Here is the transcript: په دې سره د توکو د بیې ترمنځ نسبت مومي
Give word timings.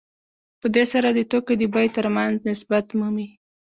په 0.61 0.67
دې 0.75 0.83
سره 0.93 1.07
د 1.11 1.19
توکو 1.31 1.53
د 1.57 1.63
بیې 1.73 1.87
ترمنځ 1.95 2.35
نسبت 2.49 2.85
مومي 2.97 3.27